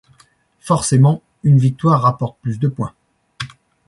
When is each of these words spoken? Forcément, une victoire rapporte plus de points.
Forcément, 0.61 1.21
une 1.43 1.59
victoire 1.59 2.01
rapporte 2.01 2.39
plus 2.41 2.57
de 2.57 2.67
points. 2.67 2.95